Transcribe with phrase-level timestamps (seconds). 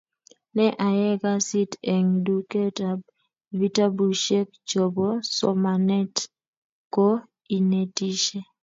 [0.55, 2.99] ne aye kasit eng duket ab
[3.59, 6.15] vitabushek chobo somanet
[6.93, 7.07] ko
[7.57, 8.39] inetishe